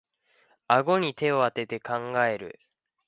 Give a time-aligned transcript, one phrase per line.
[0.67, 1.95] あごに手をあてて考
[2.25, 2.59] える